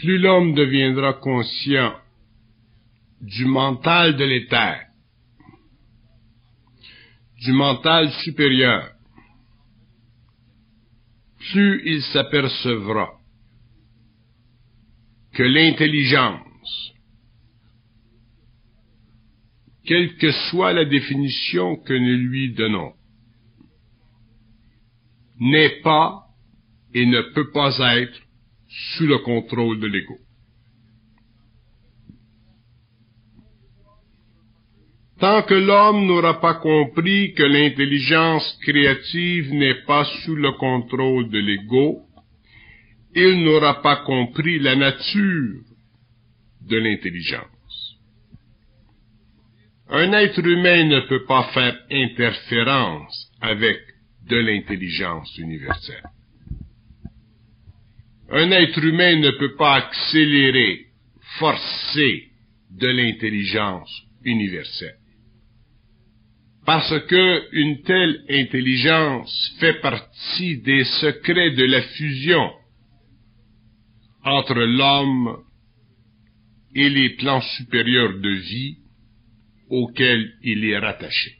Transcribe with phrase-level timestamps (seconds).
[0.00, 1.94] plus l'homme deviendra conscient
[3.20, 4.86] du mental de l'éther,
[7.42, 8.92] du mental supérieur,
[11.50, 13.10] plus il s'apercevra
[15.32, 16.94] que l'intelligence,
[19.84, 22.94] quelle que soit la définition que nous lui donnons,
[25.38, 26.26] n'est pas
[26.94, 28.20] et ne peut pas être
[28.70, 30.16] sous le contrôle de l'ego.
[35.18, 41.38] Tant que l'homme n'aura pas compris que l'intelligence créative n'est pas sous le contrôle de
[41.38, 42.06] l'ego,
[43.14, 45.62] il n'aura pas compris la nature
[46.62, 47.98] de l'intelligence.
[49.90, 53.78] Un être humain ne peut pas faire interférence avec
[54.26, 56.04] de l'intelligence universelle.
[58.32, 60.86] Un être humain ne peut pas accélérer,
[61.38, 62.28] forcer
[62.70, 63.90] de l'intelligence
[64.24, 64.96] universelle.
[66.64, 72.52] Parce que une telle intelligence fait partie des secrets de la fusion
[74.22, 75.42] entre l'homme
[76.74, 78.76] et les plans supérieurs de vie
[79.70, 81.36] auxquels il est rattaché.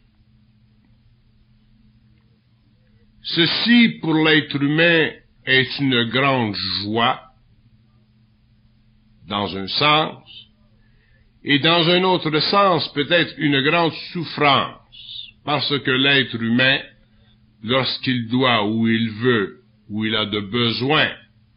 [3.22, 5.10] Ceci, pour l'être humain,
[5.46, 7.20] est une grande joie,
[9.28, 10.50] dans un sens,
[11.42, 14.76] et dans un autre sens, peut-être une grande souffrance,
[15.44, 16.80] parce que l'être humain,
[17.62, 21.10] lorsqu'il doit ou il veut, ou il a de besoin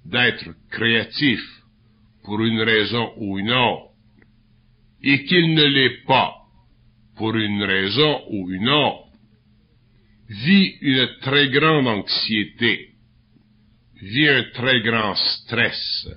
[0.05, 1.41] d'être créatif
[2.23, 3.91] pour une raison ou une autre,
[5.01, 6.33] et qu'il ne l'est pas
[7.17, 9.09] pour une raison ou une autre,
[10.29, 12.92] vit une très grande anxiété,
[14.03, 16.07] vit un très grand stress,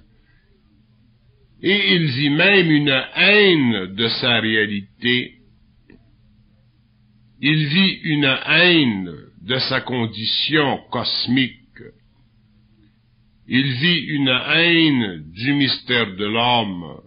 [1.62, 5.34] et il vit même une haine de sa réalité,
[7.41, 11.53] il vit une haine de sa condition cosmique,
[13.49, 17.00] il vit une haine du mystère de l'homme,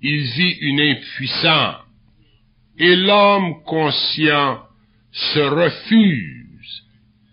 [0.00, 1.84] il vit une impuissance,
[2.78, 4.62] et l'homme conscient
[5.10, 6.82] se refuse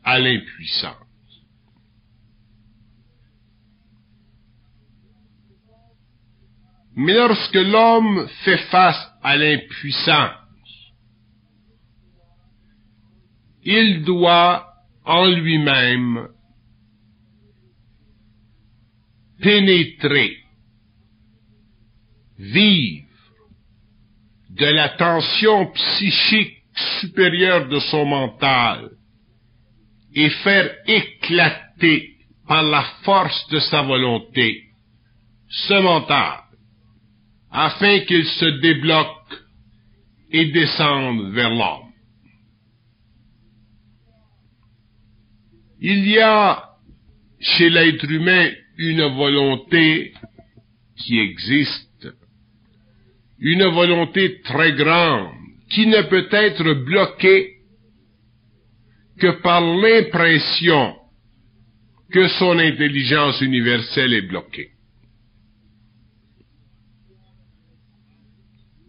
[0.04, 1.05] à l'impuissance.
[6.96, 10.32] Mais lorsque l'homme fait face à l'impuissance,
[13.64, 14.66] il doit
[15.04, 16.30] en lui-même
[19.42, 20.38] pénétrer,
[22.38, 23.06] vivre
[24.52, 26.64] de la tension psychique
[27.02, 28.92] supérieure de son mental
[30.14, 32.16] et faire éclater
[32.48, 34.64] par la force de sa volonté
[35.50, 36.45] ce mental
[37.58, 39.34] afin qu'il se débloque
[40.30, 41.90] et descende vers l'homme.
[45.80, 46.72] Il y a
[47.40, 50.14] chez l'être humain une volonté
[50.98, 52.10] qui existe,
[53.40, 55.32] une volonté très grande
[55.70, 57.54] qui ne peut être bloquée
[59.18, 60.96] que par l'impression
[62.12, 64.75] que son intelligence universelle est bloquée.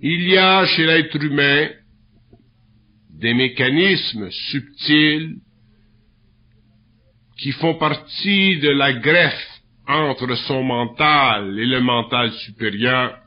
[0.09, 1.69] Il y a chez l'être humain
[3.11, 5.39] des mécanismes subtils
[7.37, 13.19] qui font partie de la greffe entre son mental et le mental supérieur,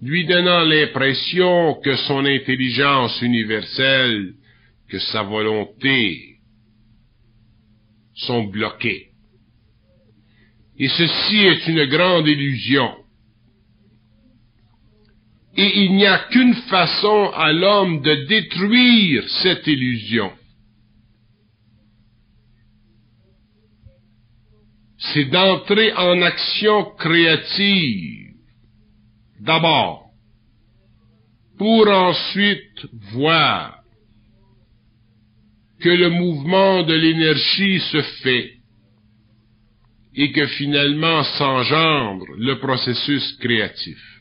[0.00, 4.34] lui donnant l'impression que son intelligence universelle,
[4.88, 6.36] que sa volonté
[8.14, 9.08] sont bloquées.
[10.78, 12.94] Et ceci est une grande illusion.
[15.56, 20.30] Et il n'y a qu'une façon à l'homme de détruire cette illusion.
[24.98, 28.34] C'est d'entrer en action créative,
[29.40, 30.10] d'abord,
[31.58, 33.80] pour ensuite voir
[35.80, 38.52] que le mouvement de l'énergie se fait
[40.14, 44.15] et que finalement s'engendre le processus créatif.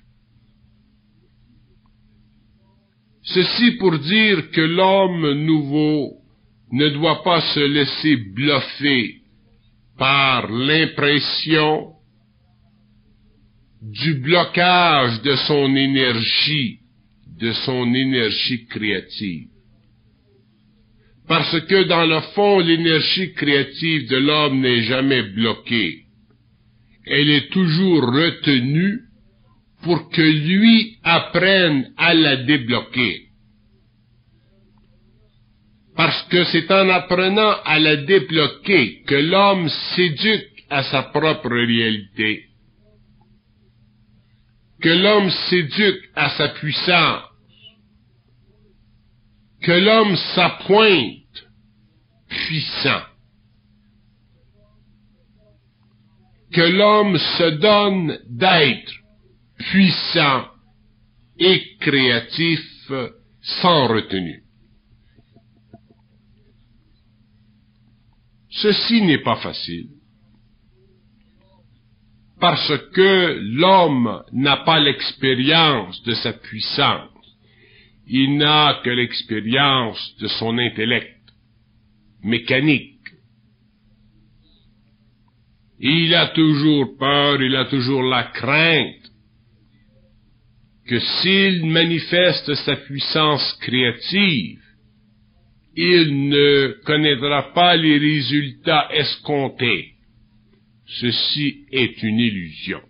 [3.26, 6.14] Ceci pour dire que l'homme nouveau
[6.72, 9.16] ne doit pas se laisser bluffer
[9.98, 11.94] par l'impression
[13.82, 16.80] du blocage de son énergie,
[17.40, 19.48] de son énergie créative.
[21.28, 26.04] Parce que dans le fond, l'énergie créative de l'homme n'est jamais bloquée.
[27.08, 29.05] elle est toujours retenue
[29.86, 33.28] pour que lui apprenne à la débloquer.
[35.96, 42.46] Parce que c'est en apprenant à la débloquer que l'homme s'éduque à sa propre réalité,
[44.82, 47.24] que l'homme s'éduque à sa puissance,
[49.62, 51.46] que l'homme s'appointe
[52.28, 53.04] puissant,
[56.52, 59.05] que l'homme se donne d'être
[59.58, 60.46] puissant
[61.38, 62.92] et créatif
[63.42, 64.44] sans retenue.
[68.50, 69.90] Ceci n'est pas facile
[72.40, 77.10] parce que l'homme n'a pas l'expérience de sa puissance,
[78.08, 81.18] il n'a que l'expérience de son intellect
[82.24, 82.92] mécanique.
[85.80, 89.05] Il a toujours peur, il a toujours la crainte
[90.88, 94.60] que s'il manifeste sa puissance créative,
[95.76, 99.94] il ne connaîtra pas les résultats escomptés.
[100.88, 102.82] Ceci est une illusion.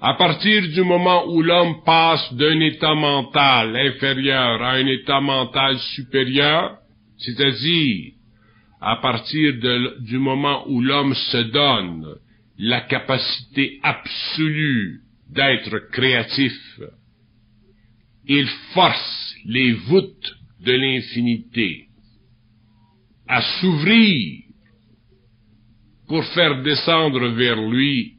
[0.00, 5.78] À partir du moment où l'homme passe d'un état mental inférieur à un état mental
[5.94, 6.78] supérieur,
[7.18, 8.12] c'est-à-dire
[8.80, 9.54] à partir
[10.00, 12.06] du moment où l'homme se donne
[12.62, 16.52] la capacité absolue d'être créatif,
[18.26, 21.86] il force les voûtes de l'infinité
[23.26, 24.42] à s'ouvrir
[26.06, 28.16] pour faire descendre vers lui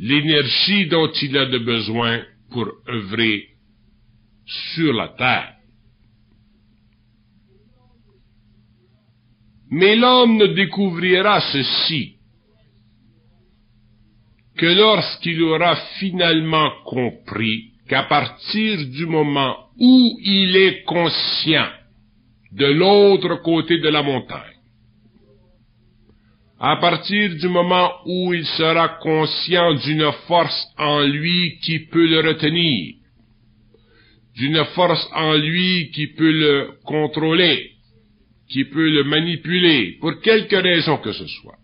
[0.00, 3.46] l'énergie dont il a de besoin pour œuvrer
[4.44, 5.54] sur la terre.
[9.70, 12.17] Mais l'homme ne découvrira ceci
[14.58, 21.68] que lorsqu'il aura finalement compris qu'à partir du moment où il est conscient
[22.52, 24.58] de l'autre côté de la montagne,
[26.60, 32.20] à partir du moment où il sera conscient d'une force en lui qui peut le
[32.28, 32.94] retenir,
[34.36, 37.70] d'une force en lui qui peut le contrôler,
[38.50, 41.58] qui peut le manipuler, pour quelque raison que ce soit.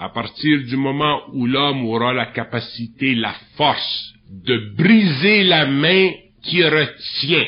[0.00, 6.12] À partir du moment où l'homme aura la capacité, la force de briser la main
[6.42, 7.46] qui retient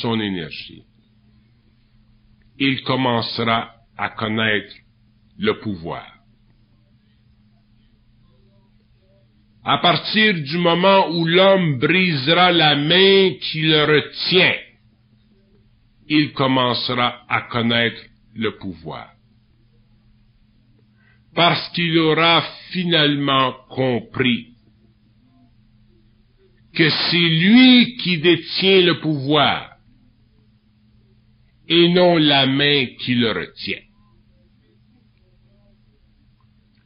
[0.00, 0.84] son énergie,
[2.58, 4.74] il commencera à connaître
[5.36, 6.06] le pouvoir.
[9.62, 14.56] À partir du moment où l'homme brisera la main qui le retient,
[16.08, 18.00] il commencera à connaître
[18.34, 19.10] le pouvoir.
[21.34, 24.48] Parce qu'il aura finalement compris
[26.74, 29.72] que c'est lui qui détient le pouvoir
[31.68, 33.82] et non la main qui le retient.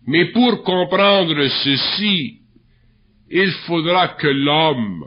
[0.07, 2.41] Mais pour comprendre ceci,
[3.31, 5.05] il faudra que l'homme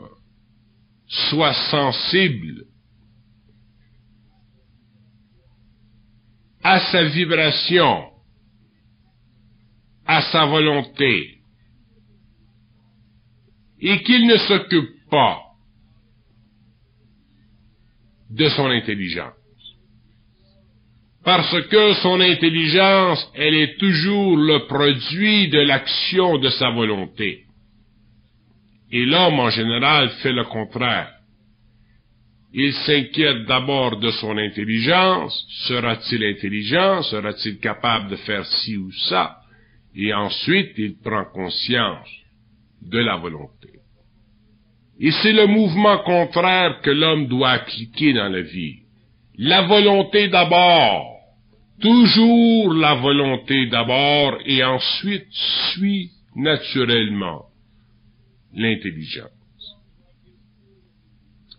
[1.06, 2.64] soit sensible
[6.62, 8.09] à sa vibration,
[10.12, 11.38] à sa volonté,
[13.80, 15.38] et qu'il ne s'occupe pas
[18.28, 19.34] de son intelligence.
[21.22, 27.44] Parce que son intelligence, elle est toujours le produit de l'action de sa volonté.
[28.90, 31.12] Et l'homme en général fait le contraire.
[32.52, 39.39] Il s'inquiète d'abord de son intelligence, sera-t-il intelligent, sera-t-il capable de faire ci ou ça,
[39.94, 42.08] et ensuite il prend conscience
[42.82, 43.68] de la volonté.
[45.00, 48.80] Et c'est le mouvement contraire que l'homme doit appliquer dans la vie.
[49.38, 51.20] La volonté d'abord,
[51.80, 55.26] toujours la volonté d'abord, et ensuite
[55.72, 57.46] suit naturellement
[58.54, 59.30] l'intelligence.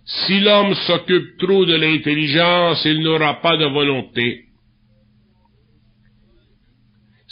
[0.06, 4.46] Si l'homme s'occupe trop de l'intelligence, il n'aura pas de volonté.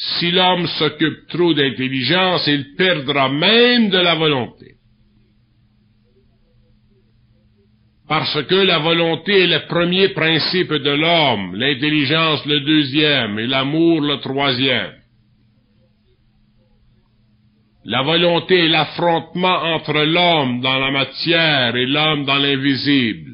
[0.01, 4.75] Si l'homme s'occupe trop d'intelligence, il perdra même de la volonté.
[8.07, 13.99] Parce que la volonté est le premier principe de l'homme, l'intelligence le deuxième et l'amour
[14.01, 14.95] le troisième.
[17.83, 23.33] La volonté est l'affrontement entre l'homme dans la matière et l'homme dans l'invisible.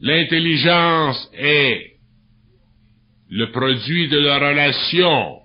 [0.00, 1.89] L'intelligence est
[3.30, 5.38] le produit de la relation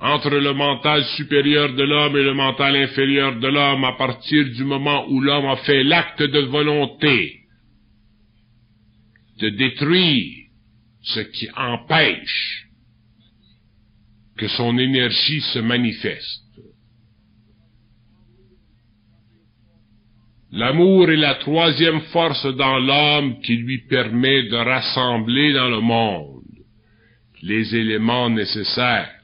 [0.00, 4.64] entre le mental supérieur de l'homme et le mental inférieur de l'homme à partir du
[4.64, 7.40] moment où l'homme a fait l'acte de volonté
[9.38, 10.46] de détruire
[11.02, 12.66] ce qui empêche
[14.36, 16.44] que son énergie se manifeste.
[20.52, 26.37] L'amour est la troisième force dans l'homme qui lui permet de rassembler dans le monde
[27.42, 29.14] les éléments nécessaires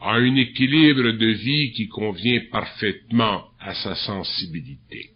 [0.00, 5.10] à un équilibre de vie qui convient parfaitement à sa sensibilité.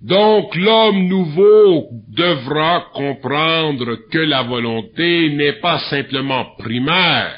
[0.00, 7.36] Donc l'homme nouveau devra comprendre que la volonté n'est pas simplement primaire,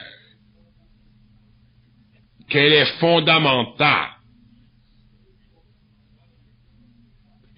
[2.48, 4.19] qu'elle est fondamentale.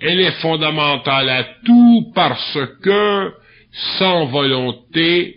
[0.03, 3.33] Elle est fondamentale à tout parce que,
[3.99, 5.37] sans volonté,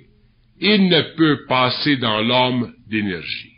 [0.60, 3.52] il ne peut passer dans l'homme d'énergie.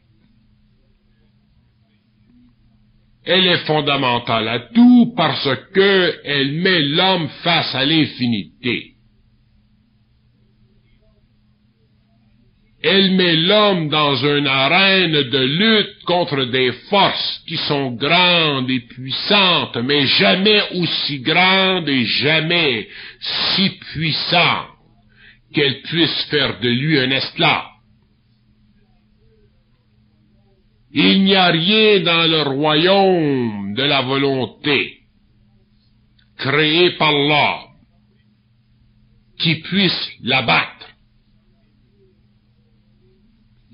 [3.24, 8.97] Elle est fondamentale à tout parce que elle met l'homme face à l'infinité.
[12.90, 18.80] Elle met l'homme dans une arène de lutte contre des forces qui sont grandes et
[18.80, 22.88] puissantes, mais jamais aussi grandes et jamais
[23.20, 24.70] si puissantes
[25.54, 27.66] qu'elles puissent faire de lui un esclave.
[30.94, 34.98] Il n'y a rien dans le royaume de la volonté
[36.38, 37.68] créé par l'homme
[39.40, 40.87] qui puisse l'abattre.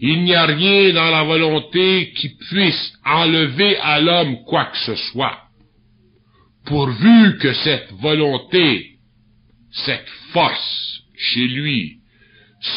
[0.06, 4.96] Il n'y a rien dans la volonté qui puisse enlever à l'homme quoi que ce
[4.96, 5.44] soit,
[6.66, 8.98] pourvu que cette volonté,
[9.72, 12.00] cette force chez lui,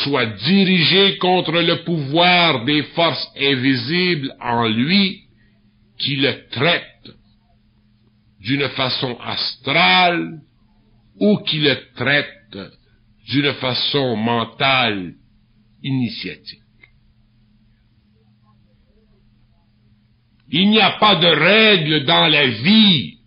[0.02, 5.23] soit dirigé contre le pouvoir des forces invisibles en lui
[5.99, 7.11] qui le traitent
[8.38, 10.42] d'une façon astrale
[11.18, 12.71] ou qui le traitent
[13.26, 15.14] d'une façon mentale
[15.83, 16.61] initiatique.
[20.58, 23.18] Il n'y a pas de règles dans la vie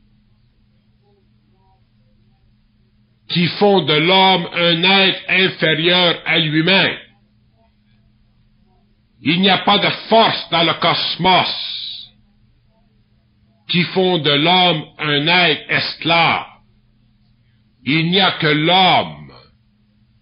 [3.29, 6.97] qui font de l'homme un être inférieur à lui-même.
[9.21, 12.09] Il n'y a pas de force dans le cosmos
[13.69, 16.47] qui font de l'homme un être esclave.
[17.85, 19.31] Il n'y a que l'homme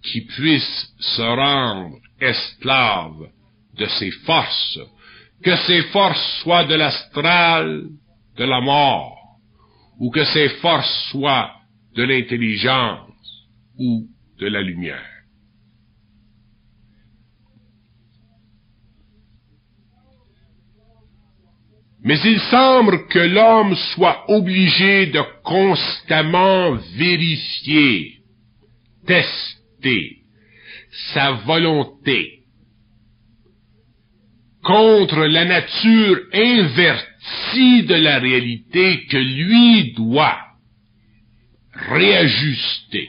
[0.03, 3.29] qui puisse se rendre esclave
[3.77, 4.79] de ses forces,
[5.43, 7.83] que ces forces soient de l'astral,
[8.37, 9.17] de la mort,
[9.99, 11.51] ou que ces forces soient
[11.95, 13.11] de l'intelligence
[13.79, 14.07] ou
[14.39, 15.17] de la lumière.
[22.03, 28.19] Mais il semble que l'homme soit obligé de constamment vérifier,
[29.05, 30.19] tester
[31.13, 32.36] sa volonté
[34.67, 40.39] contre la nature invertie de la réalité que lui doit
[41.73, 43.07] réajuster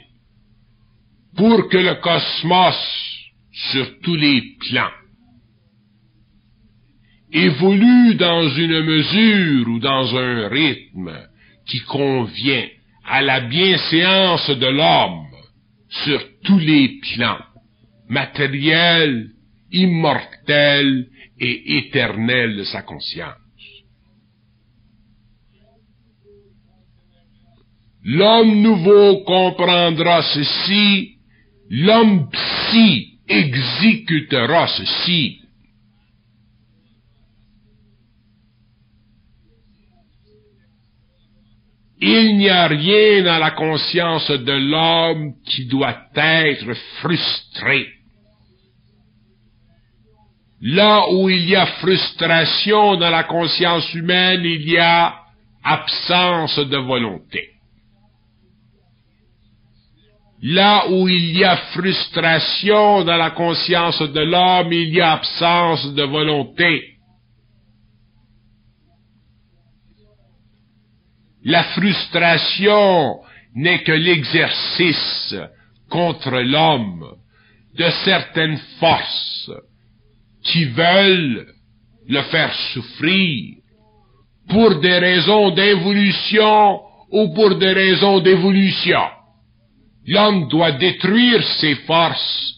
[1.36, 2.76] pour que le cosmos,
[3.70, 4.94] sur tous les plans,
[7.32, 11.12] évolue dans une mesure ou dans un rythme
[11.66, 12.68] qui convient
[13.04, 15.26] à la bienséance de l'homme
[16.04, 17.42] sur tous les plans,
[18.08, 19.30] matériels,
[19.72, 21.08] immortels
[21.40, 23.36] et éternels de sa conscience.
[28.04, 31.16] L'homme nouveau comprendra ceci,
[31.68, 35.40] l'homme psy exécutera ceci.
[42.00, 47.97] Il n'y a rien dans la conscience de l'homme qui doit être frustré.
[50.60, 55.14] Là où il y a frustration dans la conscience humaine, il y a
[55.62, 57.50] absence de volonté.
[60.42, 65.94] Là où il y a frustration dans la conscience de l'homme, il y a absence
[65.94, 66.94] de volonté.
[71.44, 73.20] La frustration
[73.54, 75.34] n'est que l'exercice
[75.88, 77.16] contre l'homme
[77.74, 79.50] de certaines forces
[80.48, 81.46] qui veulent
[82.08, 83.56] le faire souffrir
[84.48, 89.00] pour des raisons d'involution ou pour des raisons d'évolution.
[90.06, 92.54] L'homme doit détruire ses forces,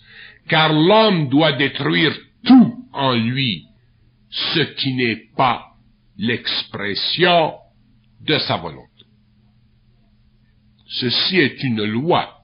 [0.48, 3.64] car l'homme doit détruire tout en lui,
[4.30, 5.64] ce qui n'est pas
[6.16, 7.54] l'expression
[8.20, 8.86] de sa volonté.
[10.86, 12.40] Ceci est une loi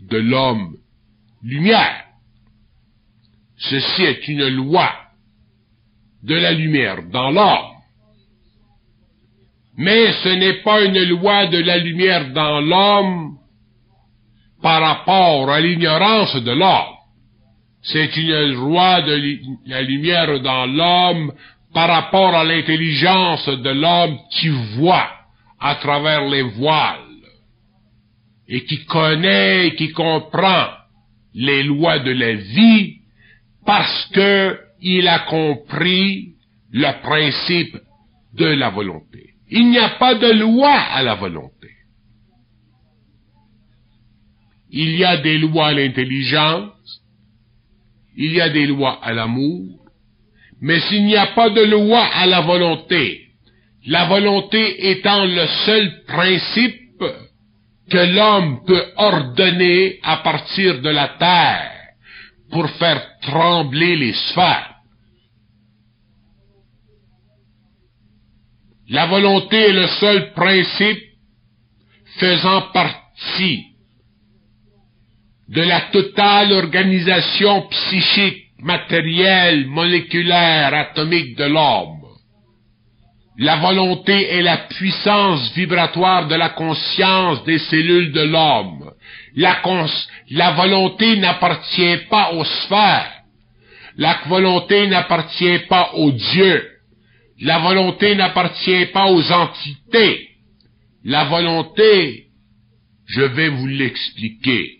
[0.00, 0.76] de l'homme
[1.42, 2.07] lumière.
[3.58, 4.90] Ceci est une loi
[6.22, 7.78] de la lumière dans l'homme.
[9.76, 13.36] Mais ce n'est pas une loi de la lumière dans l'homme
[14.62, 16.94] par rapport à l'ignorance de l'homme.
[17.82, 21.32] C'est une loi de la lumière dans l'homme
[21.72, 25.10] par rapport à l'intelligence de l'homme qui voit
[25.60, 26.98] à travers les voiles
[28.48, 30.66] et qui connaît et qui comprend
[31.34, 32.97] les lois de la vie
[33.68, 36.36] parce que il a compris
[36.72, 37.76] le principe
[38.32, 39.34] de la volonté.
[39.50, 41.68] Il n'y a pas de loi à la volonté.
[44.70, 47.02] Il y a des lois à l'intelligence,
[48.16, 49.84] il y a des lois à l'amour,
[50.62, 53.20] mais s'il n'y a pas de loi à la volonté,
[53.86, 57.04] la volonté étant le seul principe
[57.90, 61.77] que l'homme peut ordonner à partir de la terre
[62.50, 64.74] pour faire trembler les sphères.
[68.88, 71.02] La volonté est le seul principe
[72.18, 73.64] faisant partie
[75.48, 81.98] de la totale organisation psychique, matérielle, moléculaire, atomique de l'homme.
[83.38, 88.87] La volonté est la puissance vibratoire de la conscience des cellules de l'homme.
[89.38, 89.62] La,
[90.30, 93.12] la volonté n'appartient pas aux sphères.
[93.96, 96.68] La volonté n'appartient pas aux dieux.
[97.40, 100.28] La volonté n'appartient pas aux entités.
[101.04, 102.26] La volonté,
[103.06, 104.78] je vais vous l'expliquer,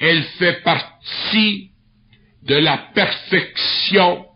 [0.00, 1.70] elle fait partie
[2.42, 4.26] de la perfection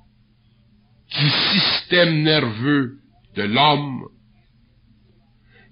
[1.18, 2.98] du système nerveux
[3.34, 4.04] de l'homme.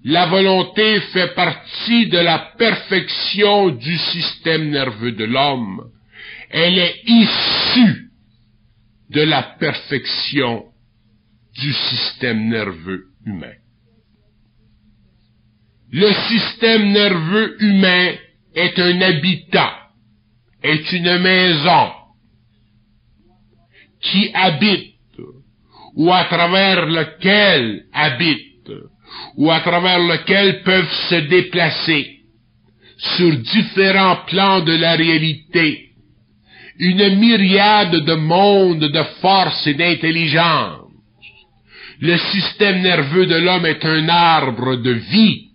[0.09, 5.91] La volonté fait partie de la perfection du système nerveux de l'homme.
[6.49, 8.09] Elle est issue
[9.11, 10.65] de la perfection
[11.61, 13.53] du système nerveux humain.
[15.93, 18.15] Le système nerveux humain
[18.55, 19.91] est un habitat,
[20.63, 21.93] est une maison
[24.01, 24.95] qui habite
[25.97, 28.48] ou à travers lequel habite
[29.37, 32.17] ou à travers lequel peuvent se déplacer
[32.97, 35.85] sur différents plans de la réalité
[36.81, 40.89] une myriade de mondes de force et d'intelligence
[42.01, 45.51] le système nerveux de l'homme est un arbre de vie.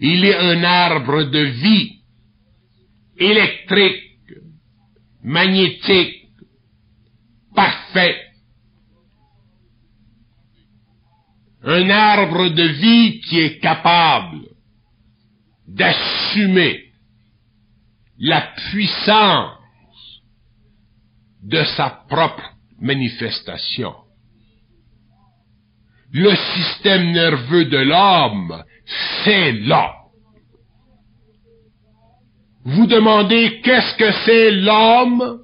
[0.00, 1.92] Il est un arbre de vie
[3.18, 4.02] électrique,
[5.22, 6.28] magnétique,
[7.54, 8.23] parfait.
[11.64, 14.48] Un arbre de vie qui est capable
[15.66, 16.84] d'assumer
[18.18, 19.58] la puissance
[21.42, 23.94] de sa propre manifestation
[26.14, 28.62] le système nerveux de l'homme,
[29.24, 29.90] c'est l'homme.
[32.64, 35.40] Vous demandez qu'est-ce que c'est l'homme?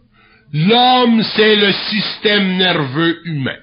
[0.52, 3.58] L'homme, c'est le système nerveux humain.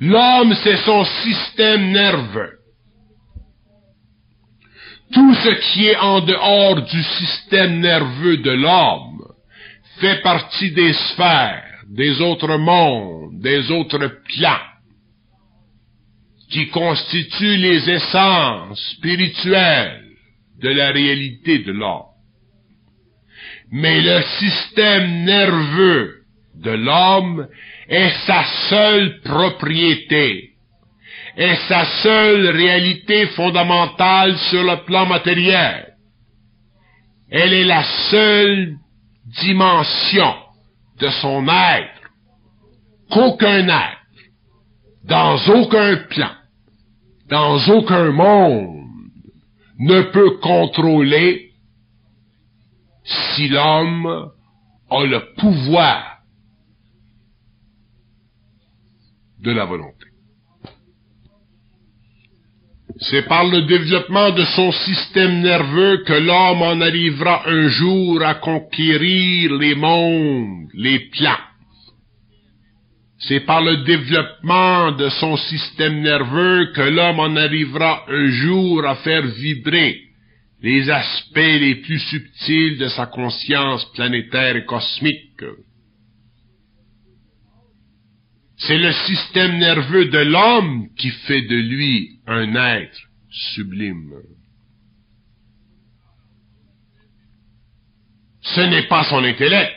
[0.00, 2.58] L'homme, c'est son système nerveux.
[5.12, 9.24] Tout ce qui est en dehors du système nerveux de l'homme
[10.00, 14.68] fait partie des sphères, des autres mondes, des autres plans
[16.50, 20.04] qui constituent les essences spirituelles
[20.60, 22.04] de la réalité de l'homme.
[23.70, 26.22] Mais le système nerveux
[26.54, 27.48] de l'homme
[27.88, 30.50] est sa seule propriété,
[31.36, 35.94] est sa seule réalité fondamentale sur le plan matériel.
[37.30, 38.76] Elle est la seule
[39.42, 40.34] dimension
[41.00, 41.98] de son être
[43.10, 43.98] qu'aucun être,
[45.04, 46.30] dans aucun plan,
[47.28, 48.84] dans aucun monde
[49.78, 51.52] ne peut contrôler
[53.04, 54.30] si l'homme
[54.90, 56.17] a le pouvoir
[63.00, 68.34] C'est par le développement de son système nerveux que l'homme en arrivera un jour à
[68.34, 71.44] conquérir les mondes, les plans.
[73.20, 78.96] C'est par le développement de son système nerveux que l'homme en arrivera un jour à
[78.96, 80.00] faire vibrer
[80.62, 85.44] les aspects les plus subtils de sa conscience planétaire et cosmique.
[88.58, 92.98] C'est le système nerveux de l'homme qui fait de lui un être
[93.30, 94.14] sublime.
[98.42, 99.74] Ce n'est pas son intellect,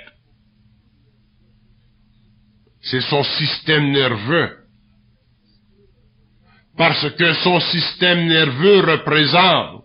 [2.82, 4.58] c'est son système nerveux.
[6.78, 9.84] Parce que son système nerveux représente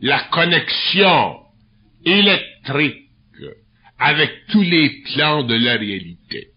[0.00, 1.40] la connexion
[2.04, 3.10] électrique
[3.98, 6.52] avec tous les plans de la réalité.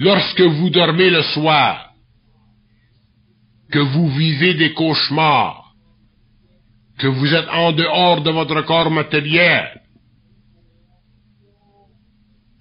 [0.00, 1.92] Lorsque vous dormez le soir,
[3.70, 5.74] que vous vivez des cauchemars,
[6.96, 9.82] que vous êtes en dehors de votre corps matériel,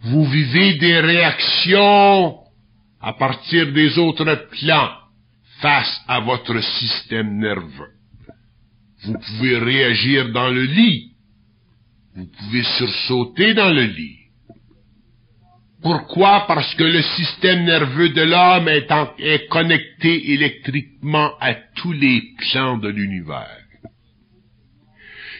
[0.02, 2.40] vous vivez des réactions
[3.00, 4.92] à partir des autres plans
[5.62, 7.94] face à votre système nerveux.
[9.04, 11.14] Vous pouvez réagir dans le lit.
[12.18, 14.19] Vous pouvez sursauter dans le lit.
[15.82, 16.46] Pourquoi?
[16.48, 22.90] Parce que le système nerveux de l'homme est, connecté électriquement à tous les plans de
[22.90, 23.58] l'univers.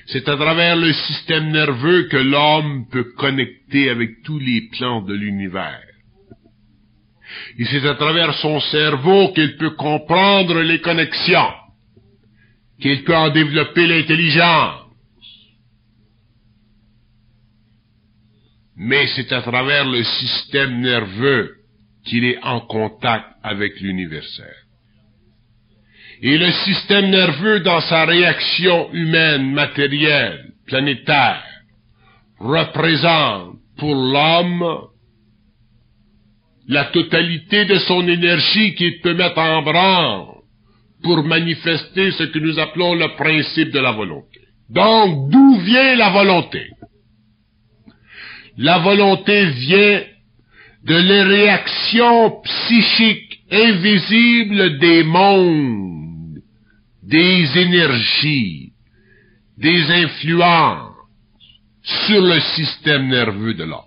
[0.08, 5.14] C'est à travers le système nerveux que l'homme peut connecter avec tous les plans de
[5.14, 5.84] l'univers.
[7.60, 11.54] Et c'est à travers son cerveau qu'il peut comprendre les connexions,
[12.82, 14.79] qu'il peut en développer l'intelligence.
[18.80, 21.52] Mais c'est à travers le système nerveux
[22.06, 24.56] qu'il est en contact avec l'universel.
[26.22, 31.44] Et le système nerveux, dans sa réaction humaine, matérielle, planétaire,
[32.40, 34.88] représente pour l'homme
[36.70, 40.26] la totalité de son énergie qu'il peut mettre en branle
[41.04, 44.40] pour manifester ce que nous appelons le principe de la volonté.
[44.70, 46.68] Donc, d'où vient la volonté?
[48.62, 50.02] La volonté vient
[50.84, 56.40] de les réactions psychiques invisibles des mondes,
[57.02, 58.74] des énergies,
[59.58, 60.92] des influences
[61.84, 63.80] sur le système nerveux de l'homme.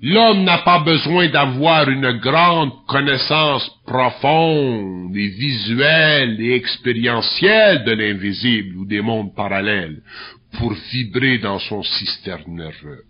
[0.00, 8.76] L'homme n'a pas besoin d'avoir une grande connaissance profonde et visuelle et expérientielle de l'invisible
[8.76, 10.00] ou des mondes parallèles
[10.58, 13.04] pour vibrer dans son système nerveux.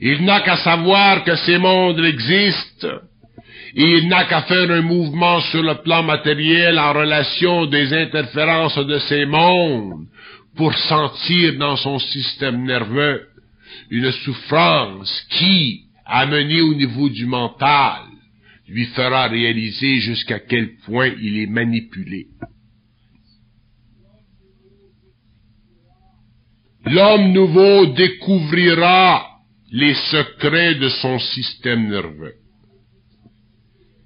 [0.00, 3.00] Il n'a qu'à savoir que ces mondes existent
[3.74, 8.78] et il n'a qu'à faire un mouvement sur le plan matériel en relation des interférences
[8.78, 10.06] de ces mondes
[10.56, 13.28] pour sentir dans son système nerveux
[13.90, 18.02] une souffrance qui, amenée au niveau du mental,
[18.68, 22.26] lui fera réaliser jusqu'à quel point il est manipulé.
[26.86, 29.26] L'homme nouveau découvrira
[29.70, 32.34] les secrets de son système nerveux.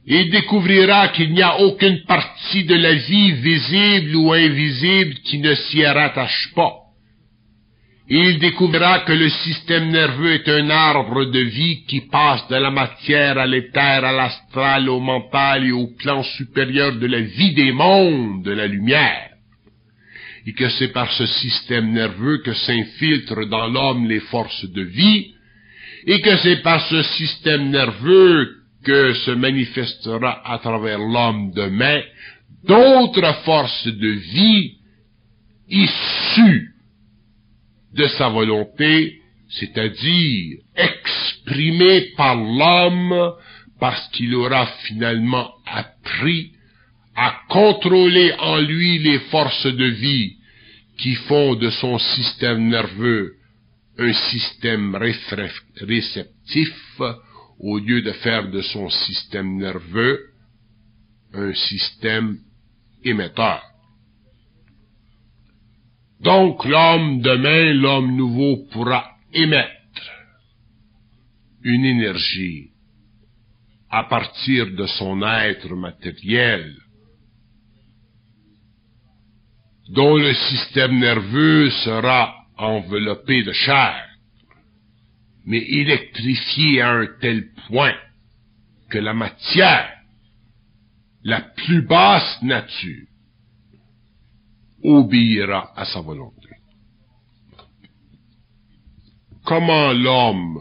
[0.07, 5.55] Il découvrira qu'il n'y a aucune partie de la vie visible ou invisible qui ne
[5.55, 6.87] s'y rattache pas
[8.09, 12.71] il découvrira que le système nerveux est un arbre de vie qui passe de la
[12.71, 17.73] matière à l'éther, à l'astral, au mental et au plan supérieur de la vie des
[17.73, 19.31] mondes, de la lumière.
[20.47, 25.35] Et que c'est par ce système nerveux que s'infiltrent dans l'homme les forces de vie,
[26.07, 32.01] et que c'est par ce système nerveux que se manifestera à travers l'homme demain
[32.65, 34.73] d'autres forces de vie
[35.69, 36.71] issues
[37.95, 43.33] de sa volonté, c'est-à-dire exprimée par l'homme
[43.81, 46.53] parce qu'il aura finalement appris
[47.17, 50.37] à contrôler en lui les forces de vie
[50.99, 53.35] qui font de son système nerveux
[53.99, 54.95] un système
[55.81, 57.01] réceptif
[57.59, 60.21] au lieu de faire de son système nerveux
[61.33, 62.39] un système
[63.05, 63.63] émetteur.
[66.21, 69.73] Donc l'homme demain, l'homme nouveau pourra émettre
[71.63, 72.71] une énergie
[73.91, 76.77] à partir de son être matériel,
[79.89, 84.05] dont le système nerveux sera enveloppé de chair,
[85.45, 87.95] mais électrifié à un tel point
[88.89, 89.93] que la matière,
[91.23, 93.07] la plus basse nature,
[94.83, 96.49] obéira à sa volonté.
[99.45, 100.59] Comment l'homme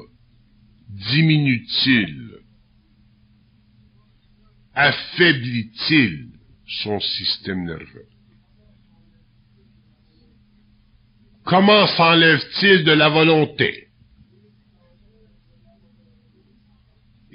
[0.90, 2.32] diminue-t-il?
[4.74, 6.32] Affaiblit-il
[6.68, 8.08] son système nerveux?
[11.45, 13.86] Comment s'enlève-t-il de la volonté?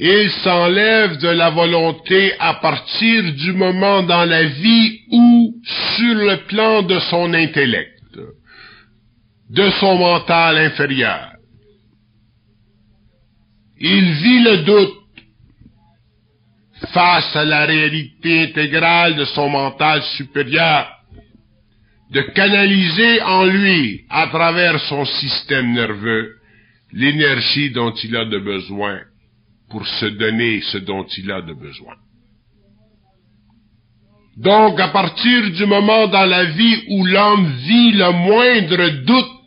[0.03, 5.55] Il s'enlève de la volonté à partir du moment dans la vie où,
[5.97, 8.19] sur le plan de son intellect,
[9.51, 11.33] de son mental inférieur,
[13.79, 14.97] il vit le doute
[16.93, 21.00] face à la réalité intégrale de son mental supérieur,
[22.11, 26.37] de canaliser en lui, à travers son système nerveux,
[26.93, 29.01] l'énergie dont il a de besoin
[29.71, 31.95] pour se donner ce dont il a de besoin.
[34.37, 39.41] Donc, à partir du moment dans la vie où l'homme vit le moindre doute,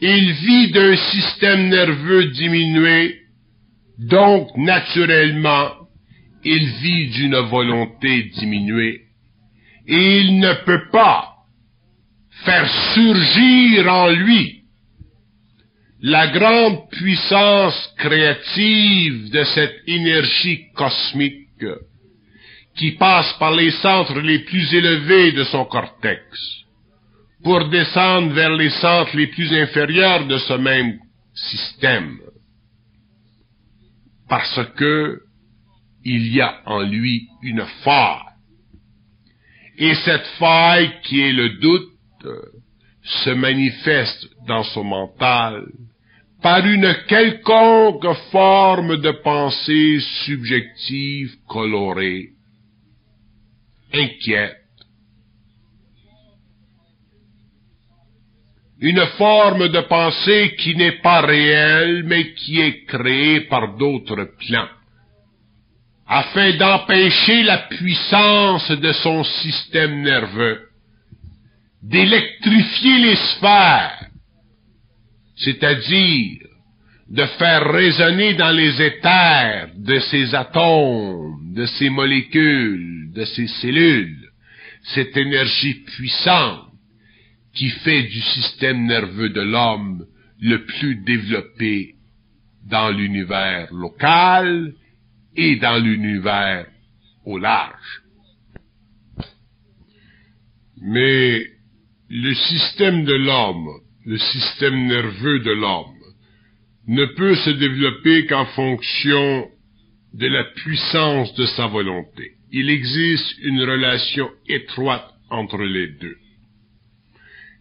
[0.00, 3.16] il vit d'un système nerveux diminué,
[3.98, 5.70] donc naturellement,
[6.44, 9.07] il vit d'une volonté diminuée,
[9.88, 11.34] il ne peut pas
[12.44, 14.58] faire surgir en lui
[16.00, 21.64] la grande puissance créative de cette énergie cosmique
[22.76, 26.22] qui passe par les centres les plus élevés de son cortex
[27.42, 30.98] pour descendre vers les centres les plus inférieurs de ce même
[31.34, 32.18] système.
[34.28, 35.20] Parce que
[36.04, 38.27] il y a en lui une faille.
[39.78, 41.92] Et cette faille qui est le doute
[43.02, 45.66] se manifeste dans son mental
[46.42, 52.30] par une quelconque forme de pensée subjective colorée,
[53.92, 54.56] inquiète,
[58.80, 64.68] une forme de pensée qui n'est pas réelle, mais qui est créée par d'autres plans,
[66.08, 70.60] afin d'empêcher la puissance de son système nerveux,
[71.82, 74.06] d'électrifier les sphères,
[75.36, 76.38] c'est-à-dire
[77.10, 84.28] de faire résonner dans les éthers de ces atomes, de ces molécules, de ces cellules,
[84.94, 86.64] cette énergie puissante
[87.54, 90.06] qui fait du système nerveux de l'homme
[90.40, 91.94] le plus développé
[92.70, 94.72] dans l'univers local
[95.38, 96.66] et dans l'univers
[97.24, 98.02] au large.
[100.82, 101.42] Mais
[102.10, 105.94] le système de l'homme le système nerveux de l'homme
[106.86, 109.48] ne peut se développer qu'en fonction
[110.14, 112.32] de la puissance de sa volonté.
[112.50, 116.16] Il existe une relation étroite entre les deux.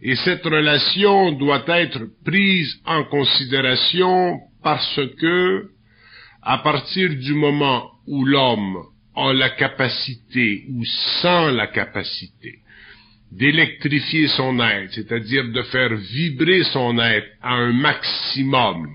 [0.02, 5.70] Et cette relation doit être prise en considération parce que,
[6.48, 8.78] à partir du moment où l'homme
[9.18, 10.86] a la capacité ou
[11.22, 12.60] sent la capacité
[13.30, 18.88] d'électrifier son être, c'est-à-dire de faire vibrer son être à un maximum.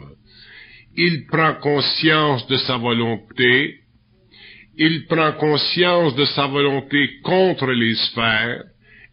[0.97, 3.81] Il prend conscience de sa volonté,
[4.79, 8.65] il prend conscience de sa volonté contre les sphères,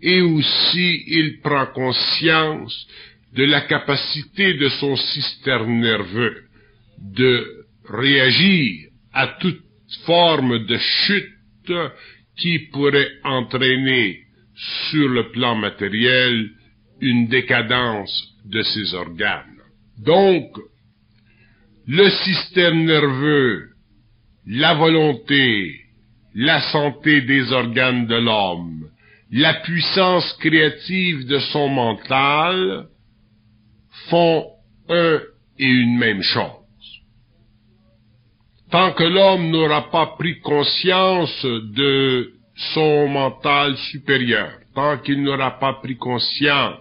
[0.02, 2.88] et aussi il prend conscience
[3.36, 6.45] de la capacité de son système nerveux
[6.99, 7.59] de
[7.89, 9.62] réagir à toute
[10.06, 11.73] forme de chute
[12.38, 14.19] qui pourrait entraîner
[14.89, 16.49] sur le plan matériel
[17.02, 19.62] une décadence de ses organes.
[19.99, 20.58] Donc,
[21.88, 23.69] le système nerveux,
[24.45, 25.75] la volonté,
[26.36, 28.89] la santé des organes de l'homme,
[29.32, 32.88] la puissance créative de son mental
[34.10, 34.47] font
[34.89, 35.19] un
[35.58, 36.59] et une même chose.
[38.71, 42.34] Tant que l'homme n'aura pas pris conscience de
[42.73, 46.77] son mental supérieur, tant qu'il n'aura pas pris conscience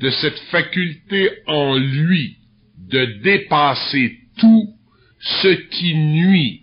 [0.00, 2.38] de cette faculté en lui
[2.78, 4.74] de dépasser tout
[5.20, 6.62] ce qui nuit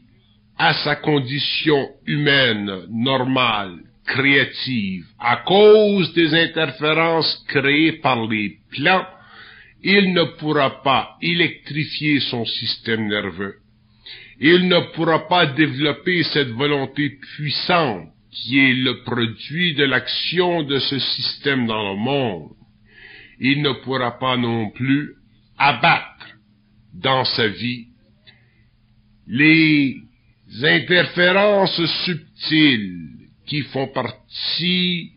[0.58, 9.08] à sa condition humaine normale, créative, à cause des interférences créées par les plans,
[9.82, 13.63] il ne pourra pas électrifier son système nerveux
[14.40, 20.80] il ne pourra pas développer cette volonté puissante qui est le produit de l'action de
[20.80, 22.52] ce système dans le monde.
[23.40, 25.16] Il ne pourra pas non plus
[25.58, 26.28] abattre
[26.94, 27.88] dans sa vie
[29.28, 29.98] les
[30.64, 33.10] interférences subtiles
[33.46, 35.12] qui font partie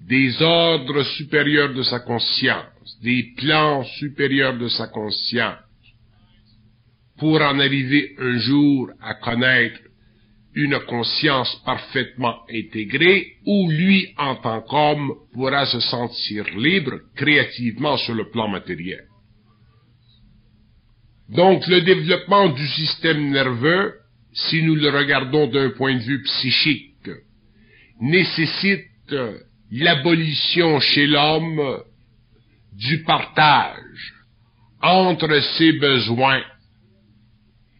[0.00, 5.58] des ordres supérieurs de sa conscience, des plans supérieurs de sa conscience,
[7.22, 9.78] pour en arriver un jour à connaître
[10.56, 18.14] une conscience parfaitement intégrée où lui, en tant qu'homme, pourra se sentir libre créativement sur
[18.14, 19.04] le plan matériel.
[21.28, 23.94] Donc le développement du système nerveux,
[24.32, 27.08] si nous le regardons d'un point de vue psychique,
[28.00, 29.14] nécessite
[29.70, 31.84] l'abolition chez l'homme
[32.72, 34.12] du partage
[34.80, 36.42] entre ses besoins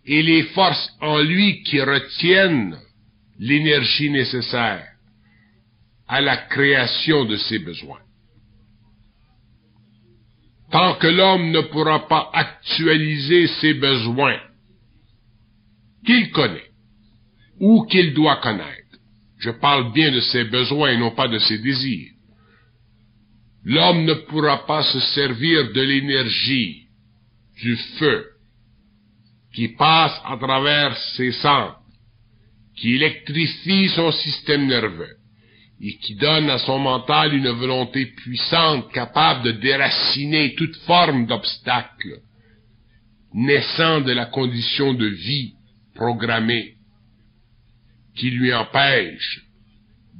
[0.05, 2.77] et les forces en lui qui retiennent
[3.39, 4.87] l'énergie nécessaire
[6.09, 8.01] à la création de ses besoins.
[10.71, 14.41] Tant que l'homme ne pourra pas actualiser ses besoins
[16.05, 16.71] qu'il connaît
[17.61, 18.99] ou qu'il doit connaître,
[19.39, 22.13] je parle bien de ses besoins et non pas de ses désirs,
[23.65, 26.87] l'homme ne pourra pas se servir de l'énergie
[27.61, 28.32] du feu
[29.53, 31.81] qui passe à travers ses centres,
[32.77, 35.17] qui électrifie son système nerveux
[35.81, 42.21] et qui donne à son mental une volonté puissante capable de déraciner toute forme d'obstacle
[43.35, 45.55] naissant de la condition de vie
[45.95, 46.75] programmée
[48.15, 49.43] qui lui empêche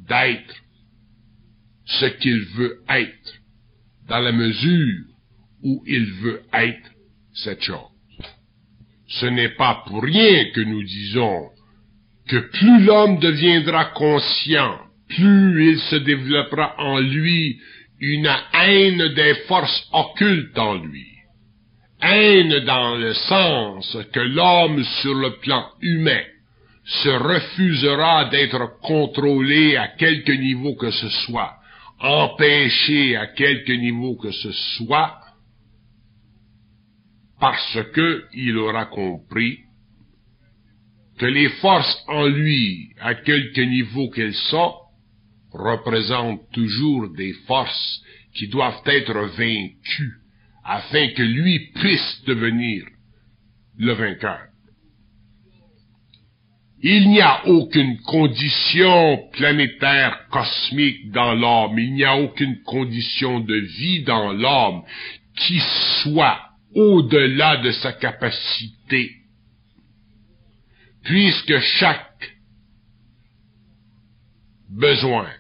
[0.09, 0.55] d'être
[1.85, 3.35] ce qu'il veut être
[4.09, 5.05] dans la mesure
[5.63, 6.91] où il veut être
[7.35, 7.92] cette chose.
[9.21, 11.51] Ce n'est pas pour rien que nous disons
[12.29, 17.59] que plus l'homme deviendra conscient, plus il se développera en lui
[18.01, 21.07] une haine des forces occultes en lui.
[22.01, 26.23] Haine dans le sens que l'homme sur le plan humain
[26.85, 31.53] se refusera d'être contrôlé à quelque niveau que ce soit,
[32.01, 35.15] empêché à quelque niveau que ce soit,
[37.43, 39.59] parce que il aura compris
[41.19, 44.77] que les forces en lui, à quelque niveau qu'elles soient,
[45.51, 48.01] représentent toujours des forces
[48.37, 50.19] qui doivent être vaincues
[50.65, 52.85] afin que lui puisse devenir
[53.77, 54.43] le vainqueur.
[56.81, 63.57] Il n'y a aucune condition planétaire cosmique dans l'homme, il n'y a aucune condition de
[63.57, 64.85] vie dans l'homme
[65.35, 65.61] qui
[66.05, 69.11] soit au-delà de sa capacité,
[71.05, 72.37] puisque chaque
[74.71, 75.31] besoin,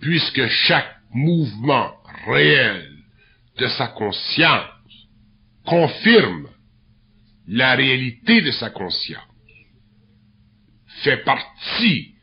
[0.00, 1.92] puisque chaque mouvement
[2.26, 2.88] réel
[3.58, 4.68] de sa conscience
[5.64, 6.48] confirme
[7.46, 9.22] la réalité de sa conscience,
[11.02, 12.14] fait partie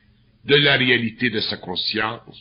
[0.46, 2.40] de la réalité de sa conscience,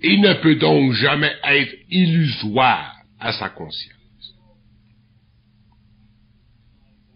[0.00, 4.01] et ne peut donc jamais être illusoire à sa conscience.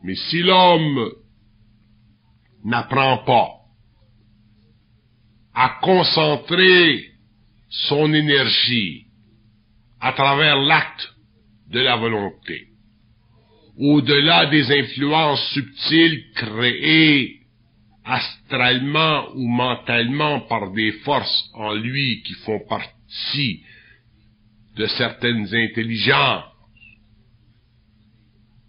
[0.02, 1.12] Mais si l'homme
[2.64, 3.50] n'apprend pas
[5.54, 7.04] à concentrer
[7.68, 9.06] son énergie
[10.00, 11.14] à travers l'acte
[11.70, 12.68] de la volonté,
[13.78, 17.40] au-delà des influences subtiles créées
[18.04, 23.62] astralement ou mentalement par des forces en lui qui font partie
[24.76, 26.44] de certaines intelligences,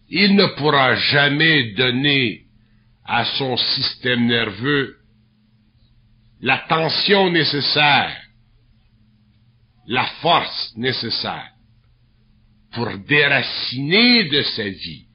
[0.09, 2.43] il ne pourra jamais donner
[3.05, 4.95] à son système nerveux
[6.41, 8.21] la tension nécessaire,
[9.87, 11.51] la force nécessaire
[12.73, 15.05] pour déraciner de sa vie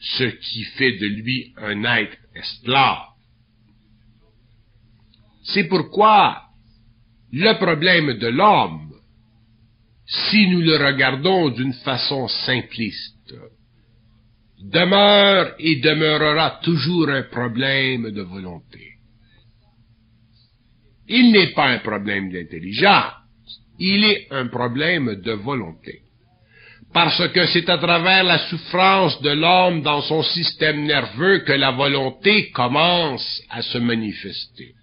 [0.00, 3.06] ce qui fait de lui un être esclave.
[5.44, 6.42] C'est pourquoi
[7.32, 8.92] le problème de l'homme,
[10.06, 13.34] si nous le regardons d'une façon simpliste,
[14.70, 18.92] demeure et demeurera toujours un problème de volonté.
[21.08, 23.12] Il n'est pas un problème d'intelligence,
[23.78, 26.00] il est un problème de volonté.
[26.94, 31.70] Parce que c'est à travers la souffrance de l'homme dans son système nerveux que la
[31.70, 34.74] volonté commence à se manifester.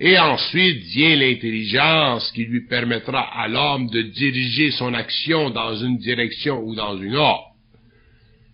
[0.00, 5.98] Et ensuite vient l'intelligence qui lui permettra à l'homme de diriger son action dans une
[5.98, 7.51] direction ou dans une autre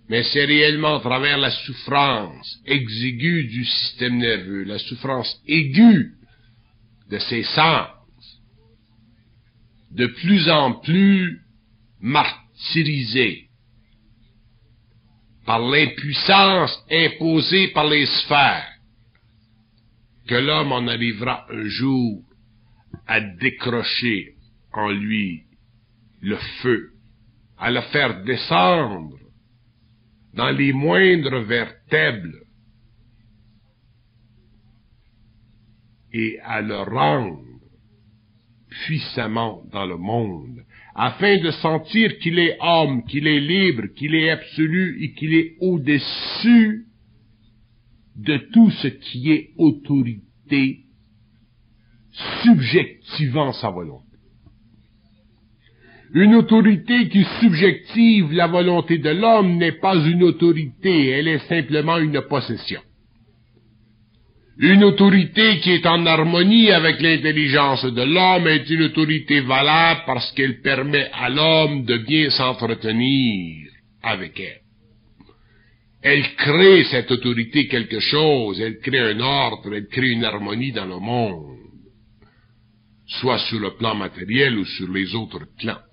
[0.09, 6.13] mais c'est réellement à travers la souffrance exiguë du système nerveux, la souffrance aiguë
[7.11, 7.89] de ses sens,
[9.91, 11.43] de plus en plus
[12.01, 13.49] martyrisée
[15.45, 18.73] par l'impuissance imposée par les sphères,
[20.27, 22.23] que l'homme en arrivera un jour
[23.07, 24.35] à décrocher
[24.73, 25.45] en lui
[26.21, 26.91] le feu,
[27.59, 29.19] à le faire descendre
[30.39, 32.39] dans les moindres vertèbres
[36.13, 37.43] et à le rendre
[38.69, 40.65] puissamment dans le monde,
[40.95, 45.57] afin de sentir qu'il est homme, qu'il est libre, qu'il est absolu et qu'il est
[45.61, 46.87] au-dessus
[48.15, 50.85] de tout ce qui est autorité
[52.45, 54.08] subjectivant sa volonté.
[56.15, 61.99] Une autorité qui subjective la volonté de l'homme n'est pas une autorité, elle est simplement
[61.99, 62.81] une possession.
[64.61, 70.33] Une autorité qui est en harmonie avec l'intelligence de l'homme est une autorité valable parce
[70.33, 73.69] qu'elle permet à l'homme de bien s'entretenir
[74.03, 74.61] avec elle.
[76.03, 80.87] Elle crée cette autorité quelque chose, elle crée un ordre, elle crée une harmonie dans
[80.87, 81.59] le monde,
[83.07, 85.88] soit sur le plan matériel ou sur les autres plans.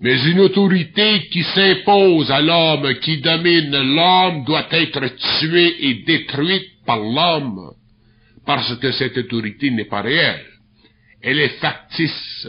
[0.00, 5.06] Mais une autorité qui s'impose à l'homme, qui domine l'homme, doit être
[5.40, 7.72] tuée et détruite par l'homme
[8.46, 10.46] parce que cette autorité n'est pas réelle.
[11.22, 12.48] Elle est factice.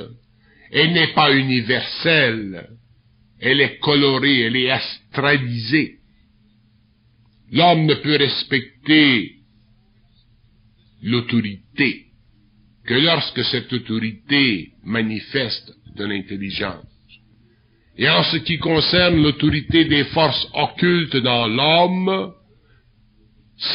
[0.71, 2.69] Elle n'est pas universelle.
[3.39, 5.97] Elle est colorée, elle est astralisée.
[7.51, 9.35] L'homme ne peut respecter
[11.03, 12.05] l'autorité
[12.85, 16.90] que lorsque cette autorité manifeste de l'intelligence.
[17.97, 22.33] Et en ce qui concerne l'autorité des forces occultes dans l'homme,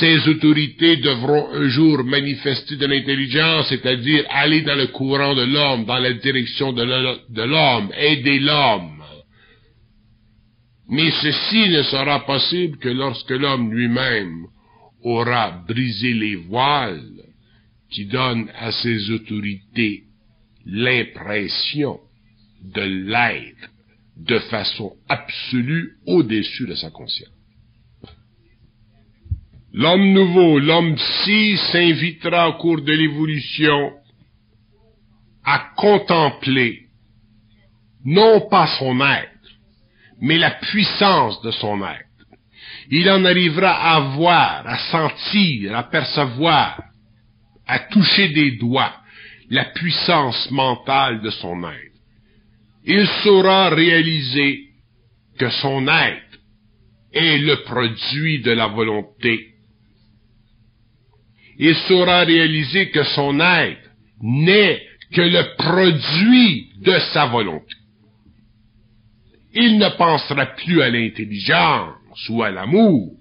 [0.01, 5.85] ces autorités devront un jour manifester de l'intelligence, c'est-à-dire aller dans le courant de l'homme,
[5.85, 9.03] dans la direction de l'homme, aider l'homme.
[10.89, 14.47] Mais ceci ne sera possible que lorsque l'homme lui-même
[15.03, 17.23] aura brisé les voiles
[17.91, 20.03] qui donnent à ces autorités
[20.65, 22.01] l'impression
[22.75, 23.71] de l'être
[24.17, 27.31] de façon absolue au-dessus de sa conscience.
[29.73, 33.93] L'homme nouveau, l'homme psy, s'invitera au cours de l'évolution
[35.45, 36.87] à contempler
[38.05, 39.31] non pas son être,
[40.21, 42.05] mais la puissance de son être.
[42.91, 46.81] Il en arrivera à voir, à sentir, à percevoir,
[47.67, 48.95] à toucher des doigts
[49.51, 51.86] la puissance mentale de son être.
[52.87, 54.69] Il saura réaliser
[55.39, 56.23] que son être
[57.13, 59.57] est le produit de la volonté
[61.59, 64.83] il saura réaliser que son être n'est
[65.13, 67.75] que le produit de sa volonté.
[69.55, 73.15] Il ne pensera plus à l'intelligence ou à l'amour,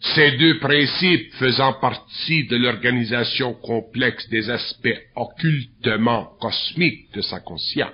[0.00, 7.90] ces deux principes faisant partie de l'organisation complexe des aspects occultement cosmiques de sa conscience.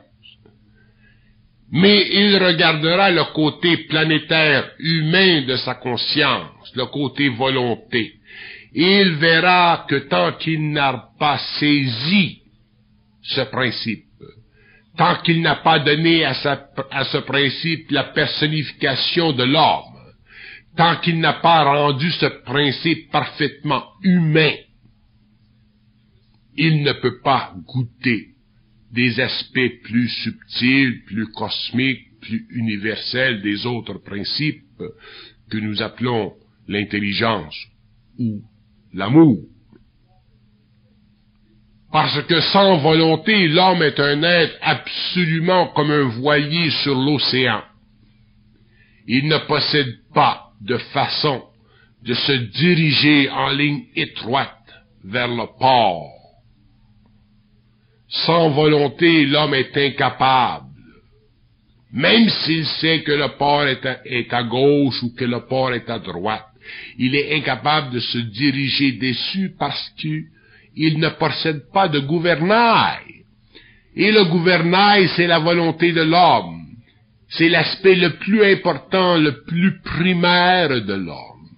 [1.72, 8.14] Mais il regardera le côté planétaire humain de sa conscience, le côté volonté,
[8.74, 12.42] il verra que tant qu'il n'a pas saisi
[13.22, 14.04] ce principe,
[14.96, 19.94] tant qu'il n'a pas donné à, ce principe la personnification de l'homme,
[20.76, 24.54] tant qu'il n'a pas rendu ce principe parfaitement humain,
[26.56, 28.33] il ne peut pas goûter
[28.94, 34.62] des aspects plus subtils, plus cosmiques, plus universels des autres principes
[35.50, 36.32] que nous appelons
[36.68, 37.56] l'intelligence
[38.18, 38.42] ou
[38.92, 39.38] l'amour.
[41.92, 47.62] Parce que sans volonté, l'homme est un être absolument comme un voilier sur l'océan.
[49.06, 51.42] Il ne possède pas de façon
[52.02, 54.50] de se diriger en ligne étroite
[55.04, 56.13] vers le port.
[58.22, 60.66] Sans volonté, l'homme est incapable,
[61.92, 65.98] même s'il sait que le port est à, gauche ou que le port est à
[65.98, 66.46] droite,
[66.96, 73.02] il est incapable de se diriger dessus parce qu'il ne possède pas de gouvernail.
[73.96, 76.62] Et le gouvernail, c'est la volonté de l'homme.
[77.28, 81.48] C'est l'aspect le plus important, le plus primaire de l'homme.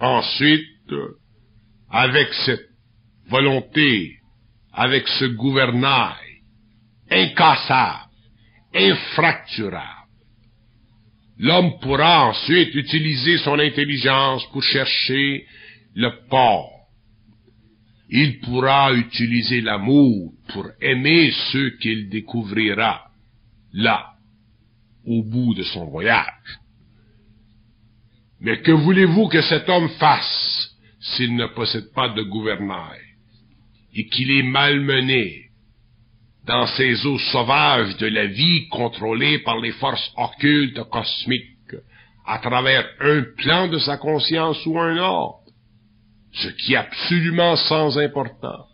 [0.00, 0.66] Ensuite,
[1.88, 2.71] avec cette
[3.32, 4.18] volonté,
[4.72, 6.14] avec ce gouvernail,
[7.10, 8.10] incassable,
[8.74, 10.02] infracturable,
[11.38, 15.44] L'homme pourra ensuite utiliser son intelligence pour chercher
[15.94, 16.70] le port.
[18.08, 23.06] Il pourra utiliser l'amour pour aimer ceux qu'il découvrira
[23.72, 24.12] là,
[25.04, 26.58] au bout de son voyage.
[28.40, 33.00] Mais que voulez-vous que cet homme fasse s'il ne possède pas de gouvernail?
[33.94, 35.46] Et qu'il est malmené
[36.46, 41.46] dans ces eaux sauvages de la vie contrôlées par les forces occultes cosmiques,
[42.26, 45.52] à travers un plan de sa conscience ou un autre,
[46.32, 48.68] ce qui est absolument sans importance.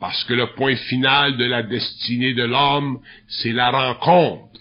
[0.00, 4.60] Parce que le point final de la destinée de l'homme, c'est la rencontre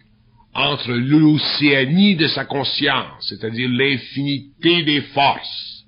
[0.54, 5.84] entre l'océanie de sa conscience, c'est-à-dire l'infinité des forces,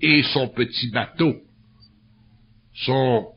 [0.00, 1.34] et son petit bateau,
[2.84, 3.28] son,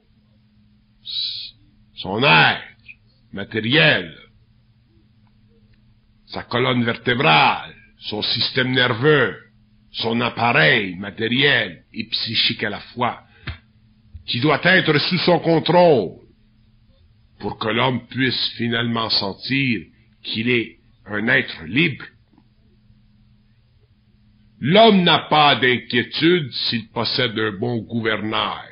[1.95, 2.63] son être
[3.31, 4.15] matériel,
[6.27, 9.37] sa colonne vertébrale, son système nerveux,
[9.91, 13.23] son appareil matériel et psychique à la fois,
[14.25, 16.19] qui doit être sous son contrôle
[17.39, 19.81] pour que l'homme puisse finalement sentir
[20.23, 22.05] qu'il est un être libre.
[24.59, 28.69] L'homme n'a pas d'inquiétude s'il possède un bon gouvernail,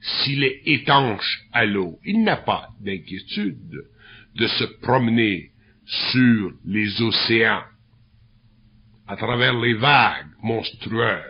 [0.00, 1.98] s'il est étanche à l'eau.
[2.04, 3.82] Il n'a pas d'inquiétude
[4.34, 5.50] de se promener
[6.12, 7.64] sur les océans,
[9.08, 11.24] à travers les vagues monstrueuses.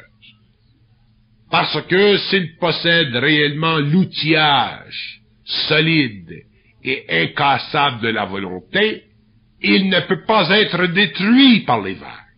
[1.51, 6.45] Parce que s'il possède réellement l'outillage solide
[6.85, 9.05] et incassable de la volonté,
[9.63, 12.30] il ne peut pas être détruit par les vagues.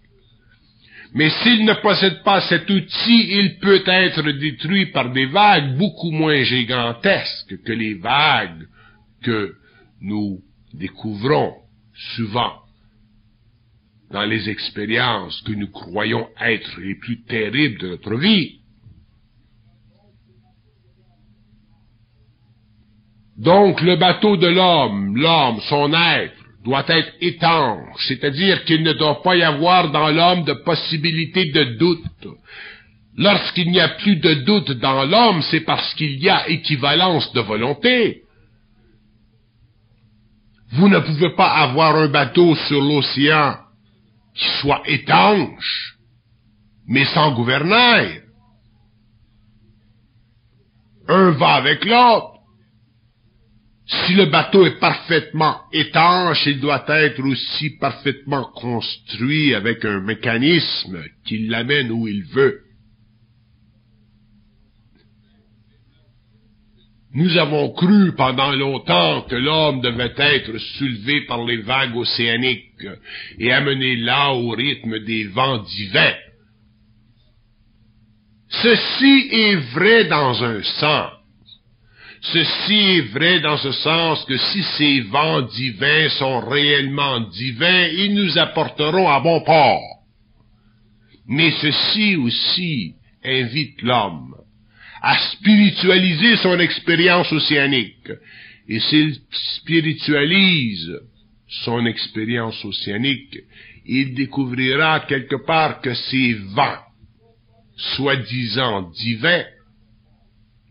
[1.15, 6.11] Mais s'il ne possède pas cet outil, il peut être détruit par des vagues beaucoup
[6.11, 8.67] moins gigantesques que les vagues
[9.23, 9.55] que
[10.01, 10.41] nous
[10.73, 11.55] découvrons
[12.17, 12.63] souvent
[14.11, 18.59] dans les expériences que nous croyons être les plus terribles de notre vie.
[23.39, 29.23] Donc le bateau de l'homme, l'homme, son être, doit être étanche, c'est-à-dire qu'il ne doit
[29.23, 32.29] pas y avoir dans l'homme de possibilité de doute.
[33.17, 37.41] Lorsqu'il n'y a plus de doute dans l'homme, c'est parce qu'il y a équivalence de
[37.41, 38.23] volonté.
[40.73, 43.57] Vous ne pouvez pas avoir un bateau sur l'océan
[44.35, 45.97] qui soit étanche,
[46.87, 48.23] mais sans gouvernail.
[51.09, 52.32] Un va avec l'autre.
[53.87, 61.03] Si le bateau est parfaitement étanche, il doit être aussi parfaitement construit avec un mécanisme
[61.27, 62.61] qui l'amène où il veut.
[67.15, 72.87] Nous avons cru pendant longtemps que l'homme devait être soulevé par les vagues océaniques
[73.39, 76.17] et amené là au rythme des vents divins.
[78.49, 81.22] Ceci est vrai dans un sens.
[82.23, 88.15] Ceci est vrai dans ce sens que si ces vents divins sont réellement divins, ils
[88.15, 89.83] nous apporteront à bon port.
[91.27, 92.95] Mais ceci aussi
[93.25, 94.35] invite l'homme
[95.03, 98.09] à spiritualiser son expérience océanique.
[98.69, 99.17] Et s'il
[99.59, 100.93] spiritualise
[101.65, 103.37] son expérience océanique,
[103.85, 106.79] il découvrira quelque part que ces vents,
[107.77, 109.45] soi-disant divins,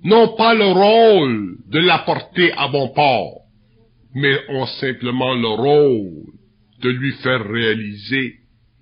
[0.04, 3.42] n'ont pas le rôle de l'apporter à bon port,
[4.14, 6.34] mais ont simplement le rôle
[6.82, 8.36] de lui faire réaliser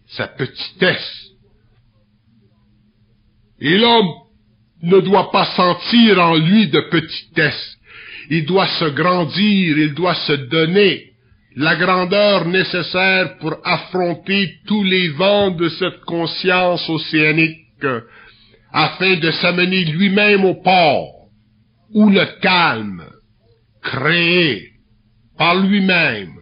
[0.08, 1.30] sa petitesse.
[3.62, 4.12] Et l'homme
[4.82, 7.78] ne doit pas sentir en lui de petitesse.
[8.30, 11.10] Il doit se grandir, il doit se donner
[11.56, 17.86] la grandeur nécessaire pour affronter tous les vents de cette conscience océanique,
[18.72, 21.30] afin de s'amener lui-même au port,
[21.94, 23.04] où le calme,
[23.82, 24.74] créé
[25.38, 26.36] par lui-même,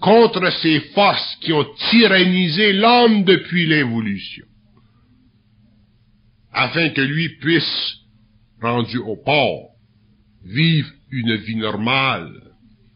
[0.00, 4.46] contre ces forces qui ont tyrannisé l'homme depuis l'évolution,
[6.52, 7.96] afin que lui puisse,
[8.60, 9.70] rendu au port,
[10.44, 12.32] vivre une vie normale,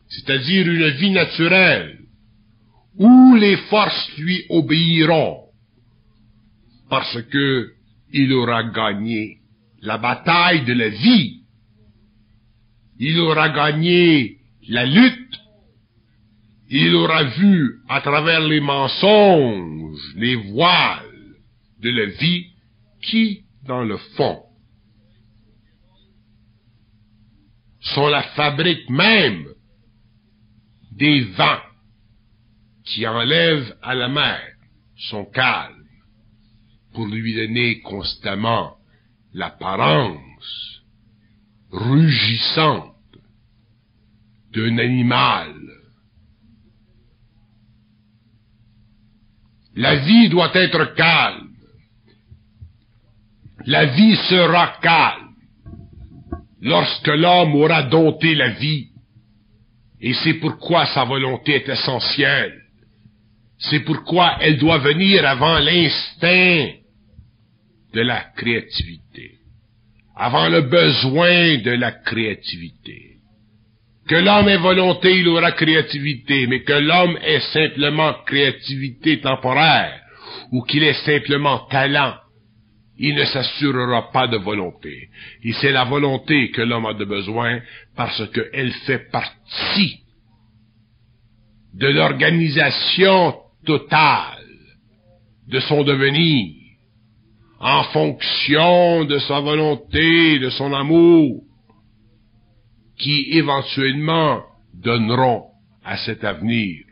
[0.09, 2.01] c'est-à-dire une vie naturelle,
[2.97, 5.41] où les forces lui obéiront,
[6.89, 7.74] parce que
[8.14, 9.38] il aura gagné
[9.82, 11.42] la bataille de la vie.
[13.00, 14.38] Il aura gagné
[14.68, 15.40] la lutte.
[16.70, 21.34] Il aura vu à travers les mensonges, les voiles
[21.80, 22.46] de la vie
[23.02, 24.44] qui, dans le fond,
[27.80, 29.44] sont la fabrique même
[30.92, 31.66] des vents
[32.84, 34.40] qui enlèvent à la mer
[34.96, 35.84] son calme
[36.95, 38.76] pour lui donner constamment
[39.34, 40.82] l'apparence
[41.70, 42.95] rugissante
[44.53, 45.55] d'un animal.
[49.74, 51.51] La vie doit être calme.
[53.66, 55.34] La vie sera calme
[56.61, 58.88] lorsque l'homme aura dompté la vie
[60.01, 62.61] Et c'est pourquoi sa volonté est essentielle.
[63.59, 66.84] C'est pourquoi elle doit venir avant l'instinct
[67.95, 69.32] de la créativité,
[70.16, 73.12] avant le besoin de la créativité.
[74.09, 80.01] Que l'homme ait volonté, il aura créativité, mais que l'homme ait simplement créativité temporaire,
[80.53, 82.14] ou qu'il ait simplement talent,
[82.99, 85.09] il ne s'assurera pas de volonté.
[85.42, 87.61] Et c'est la volonté que l'homme a de besoin
[87.97, 90.01] parce qu'elle fait partie
[91.74, 93.34] de l'organisation
[93.66, 94.45] totale
[95.49, 96.63] de son devenir
[97.64, 101.44] en fonction de sa volonté, de son amour,
[102.98, 104.42] qui éventuellement
[104.74, 105.46] donneront
[105.82, 106.84] à cet avenir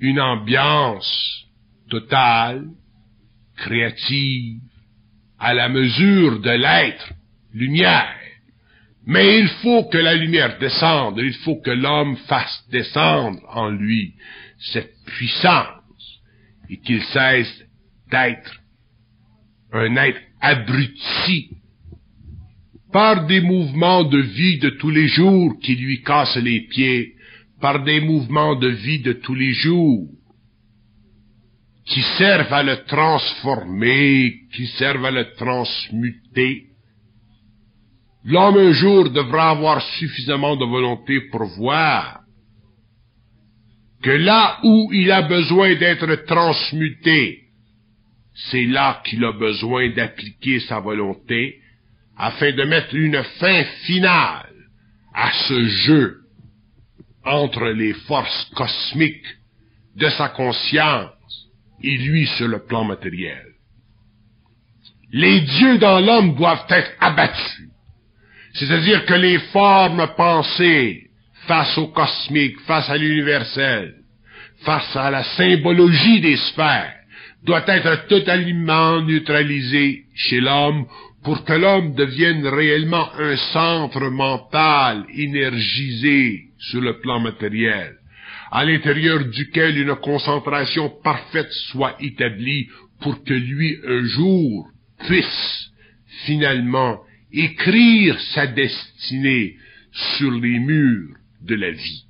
[0.00, 1.44] une ambiance
[1.90, 2.64] totale,
[3.56, 4.62] créative,
[5.38, 7.12] à la mesure de l'être,
[7.52, 8.16] lumière.
[9.04, 14.14] Mais il faut que la lumière descende, il faut que l'homme fasse descendre en lui
[14.72, 16.20] cette puissance
[16.70, 17.64] et qu'il cesse
[18.10, 18.62] d'être
[19.72, 21.50] un être abruti
[22.92, 27.14] par des mouvements de vie de tous les jours qui lui cassent les pieds,
[27.60, 30.08] par des mouvements de vie de tous les jours
[31.88, 36.64] qui servent à le transformer, qui servent à le transmuter.
[38.24, 42.20] L'homme un jour devra avoir suffisamment de volonté pour voir
[44.02, 47.47] que là où il a besoin d'être transmuté,
[48.46, 51.60] c'est là qu'il a besoin d'appliquer sa volonté
[52.16, 54.52] afin de mettre une fin finale
[55.14, 56.18] à ce jeu
[57.24, 59.36] entre les forces cosmiques
[59.96, 61.10] de sa conscience
[61.82, 63.44] et lui sur le plan matériel.
[65.12, 67.68] Les dieux dans l'homme doivent être abattus.
[68.54, 71.08] C'est-à-dire que les formes pensées
[71.46, 73.94] face au cosmique, face à l'universel,
[74.64, 76.97] face à la symbologie des sphères,
[77.44, 80.86] doivent être totalement neutralisées chez l'homme
[81.24, 87.98] pour que l'homme devienne réellement un centre mental énergisé sur le plan matériel
[88.50, 92.68] à l'intérieur duquel une concentration parfaite soit établie
[93.00, 94.68] pour que lui un jour
[95.06, 95.70] puisse
[96.24, 97.00] finalement
[97.32, 99.56] écrire sa destinée
[99.92, 102.04] sur les murs de la vie.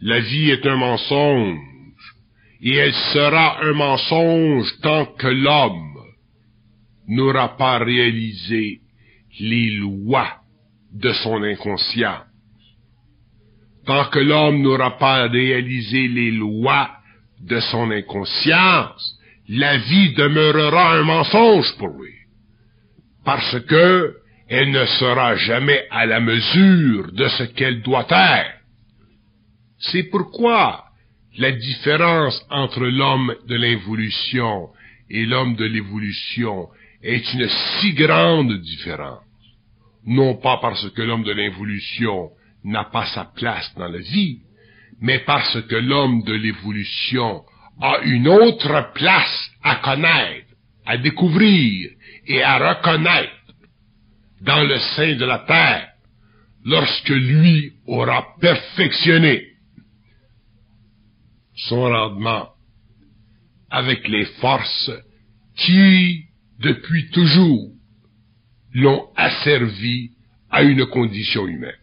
[0.00, 1.58] La vie est un mensonge,
[2.62, 5.98] et elle sera un mensonge tant que l'homme
[7.08, 8.80] n'aura pas réalisé
[9.38, 10.40] les lois
[10.92, 12.22] de son inconscient
[13.86, 16.90] tant que l'homme n'aura pas réalisé les lois
[17.40, 22.12] de son inconscience, la vie demeurera un mensonge pour lui.
[23.24, 24.16] Parce que
[24.48, 28.54] elle ne sera jamais à la mesure de ce qu'elle doit être.
[29.78, 30.84] C'est pourquoi
[31.38, 34.68] la différence entre l'homme de l'involution
[35.10, 36.68] et l'homme de l'évolution
[37.02, 39.22] est une si grande différence.
[40.06, 42.30] Non pas parce que l'homme de l'involution
[42.64, 44.38] n'a pas sa place dans la vie,
[45.00, 47.42] mais parce que l'homme de l'évolution
[47.80, 50.46] a une autre place à connaître,
[50.86, 51.90] à découvrir
[52.26, 53.32] et à reconnaître
[54.40, 55.88] dans le sein de la terre
[56.64, 59.55] lorsque lui aura perfectionné
[61.56, 62.50] son rendement
[63.70, 64.90] avec les forces
[65.56, 66.24] qui,
[66.60, 67.72] depuis toujours,
[68.72, 70.12] l'ont asservi
[70.50, 71.76] à une condition humaine.